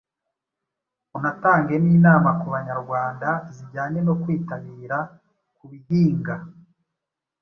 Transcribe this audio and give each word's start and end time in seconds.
unatange 1.17 1.73
n’inama 1.83 2.29
ku 2.39 2.47
Banyarwanda 2.55 3.29
zijyanye 3.53 3.99
no 4.07 4.13
kwitabira 4.21 4.97
kubihinga. 5.57 6.35